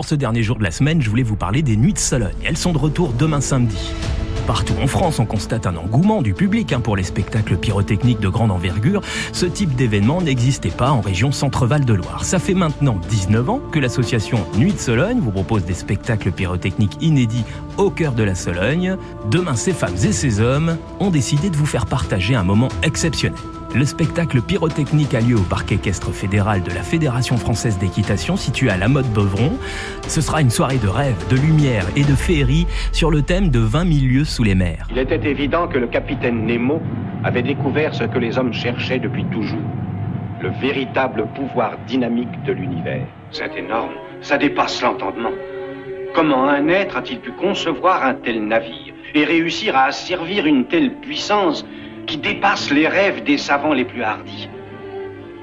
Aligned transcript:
pour 0.00 0.08
ce 0.08 0.14
dernier 0.14 0.42
jour 0.42 0.56
de 0.56 0.64
la 0.64 0.70
semaine, 0.70 1.02
je 1.02 1.10
voulais 1.10 1.22
vous 1.22 1.36
parler 1.36 1.60
des 1.60 1.76
Nuits 1.76 1.92
de 1.92 1.98
Sologne. 1.98 2.32
Elles 2.42 2.56
sont 2.56 2.72
de 2.72 2.78
retour 2.78 3.12
demain 3.12 3.42
samedi. 3.42 3.92
Partout 4.46 4.72
en 4.82 4.86
France, 4.86 5.18
on 5.18 5.26
constate 5.26 5.66
un 5.66 5.76
engouement 5.76 6.22
du 6.22 6.32
public 6.32 6.72
hein, 6.72 6.80
pour 6.80 6.96
les 6.96 7.02
spectacles 7.02 7.58
pyrotechniques 7.58 8.18
de 8.18 8.30
grande 8.30 8.50
envergure. 8.50 9.02
Ce 9.34 9.44
type 9.44 9.74
d'événement 9.74 10.22
n'existait 10.22 10.70
pas 10.70 10.90
en 10.90 11.02
région 11.02 11.32
Centre-Val 11.32 11.84
de 11.84 11.92
Loire. 11.92 12.24
Ça 12.24 12.38
fait 12.38 12.54
maintenant 12.54 12.98
19 13.10 13.50
ans 13.50 13.60
que 13.70 13.78
l'association 13.78 14.38
Nuit 14.56 14.72
de 14.72 14.78
Sologne 14.78 15.20
vous 15.20 15.32
propose 15.32 15.66
des 15.66 15.74
spectacles 15.74 16.32
pyrotechniques 16.32 16.96
inédits 17.02 17.44
au 17.76 17.90
cœur 17.90 18.14
de 18.14 18.22
la 18.22 18.34
Sologne. 18.34 18.96
Demain, 19.30 19.54
ces 19.54 19.74
femmes 19.74 19.96
et 20.02 20.12
ces 20.12 20.40
hommes 20.40 20.78
ont 20.98 21.10
décidé 21.10 21.50
de 21.50 21.56
vous 21.56 21.66
faire 21.66 21.84
partager 21.84 22.34
un 22.34 22.42
moment 22.42 22.70
exceptionnel. 22.82 23.38
Le 23.72 23.84
spectacle 23.84 24.42
pyrotechnique 24.42 25.14
a 25.14 25.20
lieu 25.20 25.36
au 25.36 25.42
parc 25.42 25.70
équestre 25.70 26.10
fédéral 26.10 26.60
de 26.60 26.70
la 26.70 26.82
Fédération 26.82 27.36
française 27.36 27.78
d'équitation 27.78 28.36
situé 28.36 28.68
à 28.68 28.76
la 28.76 28.88
mode 28.88 29.06
Beuvron. 29.12 29.52
Ce 30.08 30.20
sera 30.20 30.40
une 30.40 30.50
soirée 30.50 30.78
de 30.78 30.88
rêve, 30.88 31.14
de 31.30 31.36
lumière 31.36 31.86
et 31.94 32.02
de 32.02 32.16
féerie 32.16 32.66
sur 32.90 33.12
le 33.12 33.22
thème 33.22 33.48
de 33.48 33.60
20 33.60 33.92
000 33.92 34.12
lieues 34.12 34.24
sous 34.24 34.42
les 34.42 34.56
mers. 34.56 34.88
Il 34.90 34.98
était 34.98 35.24
évident 35.24 35.68
que 35.68 35.78
le 35.78 35.86
capitaine 35.86 36.46
Nemo 36.46 36.82
avait 37.22 37.44
découvert 37.44 37.94
ce 37.94 38.02
que 38.02 38.18
les 38.18 38.38
hommes 38.38 38.52
cherchaient 38.52 38.98
depuis 38.98 39.24
toujours. 39.26 39.62
Le 40.42 40.50
véritable 40.60 41.26
pouvoir 41.36 41.78
dynamique 41.86 42.42
de 42.44 42.52
l'univers. 42.52 43.06
C'est 43.30 43.54
énorme, 43.56 43.92
ça 44.20 44.36
dépasse 44.36 44.82
l'entendement. 44.82 45.32
Comment 46.12 46.48
un 46.48 46.66
être 46.66 46.96
a-t-il 46.96 47.20
pu 47.20 47.30
concevoir 47.30 48.04
un 48.04 48.14
tel 48.14 48.48
navire 48.48 48.94
et 49.14 49.24
réussir 49.24 49.76
à 49.76 49.84
asservir 49.84 50.46
une 50.46 50.64
telle 50.64 50.94
puissance 50.94 51.64
qui 52.10 52.16
dépasse 52.16 52.72
les 52.72 52.88
rêves 52.88 53.22
des 53.22 53.38
savants 53.38 53.72
les 53.72 53.84
plus 53.84 54.02
hardis. 54.02 54.48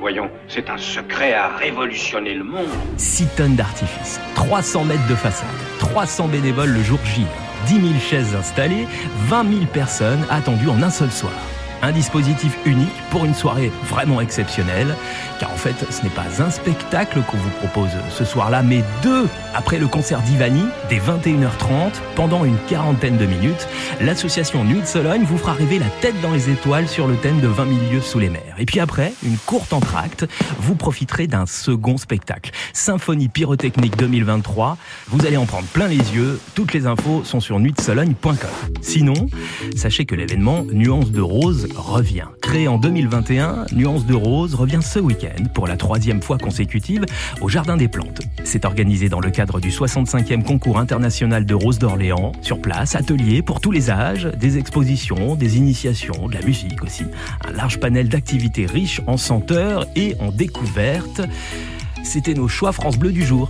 Voyons, 0.01 0.29
c'est 0.49 0.69
un 0.69 0.77
secret 0.77 1.33
à 1.33 1.47
révolutionner 1.55 2.33
le 2.33 2.43
monde. 2.43 2.67
6 2.97 3.27
tonnes 3.37 3.55
d'artifice, 3.55 4.19
300 4.35 4.83
mètres 4.83 5.07
de 5.07 5.15
façade, 5.15 5.47
300 5.79 6.27
bénévoles 6.27 6.73
le 6.73 6.83
jour 6.83 6.99
J, 7.05 7.25
10 7.67 7.73
000 7.73 7.85
chaises 7.99 8.35
installées, 8.35 8.85
20 9.27 9.49
000 9.49 9.65
personnes 9.67 10.25
attendues 10.29 10.67
en 10.67 10.83
un 10.83 10.89
seul 10.89 11.09
soir. 11.09 11.31
Un 11.81 11.91
dispositif 11.91 12.57
unique 12.65 12.87
pour 13.11 13.25
une 13.25 13.33
soirée 13.33 13.71
vraiment 13.89 14.19
exceptionnelle, 14.21 14.95
car 15.39 15.51
en 15.51 15.57
fait, 15.57 15.75
ce 15.91 16.03
n'est 16.03 16.09
pas 16.09 16.25
un 16.39 16.49
spectacle 16.49 17.21
qu'on 17.21 17.37
vous 17.37 17.49
propose 17.61 17.91
ce 18.09 18.25
soir-là, 18.25 18.63
mais 18.63 18.83
deux 19.03 19.27
après 19.53 19.77
le 19.77 19.87
concert 19.87 20.21
d'Ivani, 20.21 20.63
dès 20.89 20.97
21h30, 20.97 21.91
pendant 22.15 22.45
une 22.45 22.57
quarantaine 22.67 23.17
de 23.17 23.25
minutes. 23.25 23.67
L'association 24.01 24.63
Nuit 24.63 24.81
de 24.81 24.85
Sologne 24.85 25.23
vous 25.23 25.37
fera 25.37 25.53
rêver 25.53 25.79
la 25.79 25.89
tête 26.01 26.19
dans 26.21 26.31
les 26.31 26.49
étoiles 26.49 26.87
sur 26.87 27.07
le 27.07 27.15
thème 27.15 27.39
de 27.39 27.47
20 27.47 27.65
milieux 27.65 28.01
sous 28.01 28.19
les 28.19 28.29
mers. 28.29 28.55
Et 28.57 28.65
puis 28.65 28.79
après, 28.79 29.13
une 29.23 29.37
courte 29.37 29.73
entracte, 29.73 30.25
vous 30.59 30.75
profiterez 30.75 31.27
d'un 31.27 31.45
second 31.45 31.97
spectacle, 31.97 32.51
Symphonie 32.73 33.29
pyrotechnique 33.29 33.97
2023. 33.97 34.77
Vous 35.09 35.25
allez 35.25 35.37
en 35.37 35.45
prendre 35.45 35.67
plein 35.67 35.87
les 35.87 35.97
yeux. 35.97 36.39
Toutes 36.55 36.73
les 36.73 36.87
infos 36.87 37.23
sont 37.23 37.39
sur 37.39 37.59
nuitsologne.com. 37.59 38.35
Sinon, 38.81 39.27
sachez 39.75 40.05
que 40.05 40.15
l'événement 40.15 40.63
Nuance 40.63 41.11
de 41.11 41.21
Revient. 41.75 42.25
Créé 42.41 42.67
en 42.67 42.77
2021, 42.77 43.65
Nuance 43.73 44.05
de 44.05 44.13
Rose 44.13 44.55
revient 44.55 44.79
ce 44.81 44.99
week-end 44.99 45.43
pour 45.53 45.67
la 45.67 45.77
troisième 45.77 46.21
fois 46.21 46.37
consécutive 46.37 47.05
au 47.41 47.49
Jardin 47.49 47.77
des 47.77 47.87
Plantes. 47.87 48.21
C'est 48.43 48.65
organisé 48.65 49.09
dans 49.09 49.19
le 49.19 49.29
cadre 49.29 49.59
du 49.59 49.69
65e 49.69 50.43
concours 50.43 50.79
international 50.79 51.45
de 51.45 51.53
Rose 51.53 51.79
d'Orléans. 51.79 52.31
Sur 52.41 52.61
place, 52.61 52.95
ateliers 52.95 53.41
pour 53.41 53.59
tous 53.59 53.71
les 53.71 53.89
âges, 53.89 54.25
des 54.37 54.57
expositions, 54.57 55.35
des 55.35 55.57
initiations, 55.57 56.27
de 56.27 56.35
la 56.35 56.41
musique 56.41 56.83
aussi. 56.83 57.03
Un 57.47 57.51
large 57.51 57.79
panel 57.79 58.09
d'activités 58.09 58.65
riches 58.65 59.01
en 59.07 59.17
senteurs 59.17 59.85
et 59.95 60.15
en 60.19 60.31
découvertes. 60.31 61.21
C'était 62.03 62.33
nos 62.33 62.47
choix 62.47 62.71
France 62.71 62.97
Bleu 62.97 63.11
du 63.11 63.25
jour. 63.25 63.47